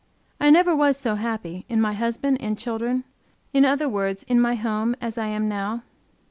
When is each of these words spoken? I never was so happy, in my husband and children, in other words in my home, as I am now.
I 0.39 0.49
never 0.49 0.75
was 0.75 0.97
so 0.97 1.13
happy, 1.13 1.63
in 1.69 1.79
my 1.79 1.93
husband 1.93 2.41
and 2.41 2.57
children, 2.57 3.03
in 3.53 3.65
other 3.65 3.87
words 3.87 4.23
in 4.23 4.41
my 4.41 4.55
home, 4.55 4.95
as 4.99 5.15
I 5.15 5.27
am 5.27 5.47
now. 5.47 5.83